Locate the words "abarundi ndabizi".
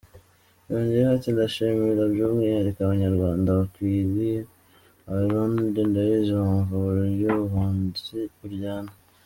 5.09-6.33